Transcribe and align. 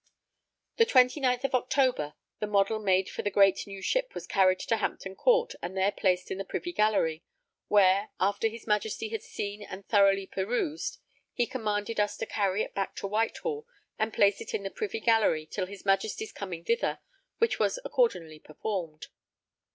The 0.77 0.85
29th 0.87 1.53
October, 1.53 2.15
the 2.39 2.47
model 2.47 2.79
made 2.79 3.07
for 3.07 3.21
the 3.21 3.29
great 3.29 3.67
new 3.67 3.83
ship 3.83 4.15
was 4.15 4.25
carried 4.25 4.57
to 4.61 4.77
Hampton 4.77 5.15
Court 5.15 5.53
and 5.61 5.77
there 5.77 5.91
placed 5.91 6.31
in 6.31 6.39
the 6.39 6.43
Privy 6.43 6.73
Gallery, 6.73 7.23
where, 7.67 8.09
after 8.19 8.47
his 8.47 8.65
Majesty 8.65 9.09
had 9.09 9.21
seen 9.21 9.61
and 9.61 9.87
thoroughly 9.87 10.25
perused, 10.25 10.97
he 11.33 11.45
commanded 11.45 11.99
us 11.99 12.17
to 12.17 12.25
carry 12.25 12.63
it 12.63 12.73
back 12.73 12.95
to 12.95 13.05
Whitehall 13.05 13.67
and 13.99 14.11
place 14.11 14.41
it 14.41 14.55
in 14.55 14.63
the 14.63 14.71
Privy 14.71 15.01
Gallery 15.01 15.45
till 15.45 15.67
his 15.67 15.85
Majesty's 15.85 16.31
coming 16.31 16.63
thither; 16.65 16.97
which 17.37 17.59
was 17.59 17.77
accordingly 17.85 18.39
performed. 18.39 19.05